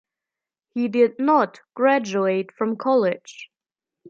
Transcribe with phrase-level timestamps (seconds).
[0.73, 3.51] He did not graduate from college.